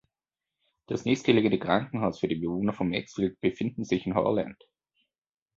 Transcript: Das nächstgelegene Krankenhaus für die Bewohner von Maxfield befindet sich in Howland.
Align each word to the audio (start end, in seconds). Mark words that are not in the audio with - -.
Das 0.87 1.05
nächstgelegene 1.05 1.59
Krankenhaus 1.59 2.17
für 2.19 2.27
die 2.27 2.39
Bewohner 2.43 2.73
von 2.73 2.89
Maxfield 2.89 3.39
befindet 3.39 3.85
sich 3.85 4.07
in 4.07 4.15
Howland. 4.15 4.57